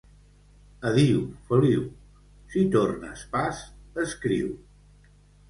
[0.91, 1.19] Adiu,
[1.49, 1.83] Feliu!
[2.55, 3.61] Si tornes pas,
[4.07, 4.51] escriu!